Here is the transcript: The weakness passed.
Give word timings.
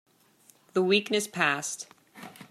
The 0.73 0.81
weakness 0.81 1.27
passed. 1.27 1.85